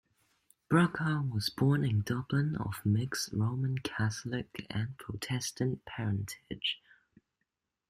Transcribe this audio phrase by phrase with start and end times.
[0.67, 6.81] Brugha was born in Dublin of mixed Roman Catholic and Protestant parentage.